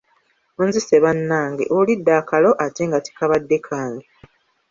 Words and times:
Onzise 0.61 0.95
bannange, 1.03 1.63
olidde 1.77 2.11
akalo 2.21 2.51
ate 2.65 2.81
nga 2.87 2.99
tekabadde 3.05 3.57
kange. 3.67 4.05